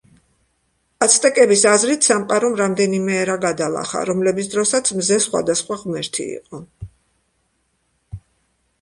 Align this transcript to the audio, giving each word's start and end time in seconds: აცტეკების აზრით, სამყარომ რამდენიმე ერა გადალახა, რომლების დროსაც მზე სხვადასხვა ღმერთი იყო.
აცტეკების 1.05 1.65
აზრით, 1.71 2.07
სამყარომ 2.07 2.55
რამდენიმე 2.63 3.19
ერა 3.25 3.37
გადალახა, 3.45 4.03
რომლების 4.13 4.51
დროსაც 4.57 4.93
მზე 5.03 5.23
სხვადასხვა 5.29 5.81
ღმერთი 5.87 6.31
იყო. 6.41 6.67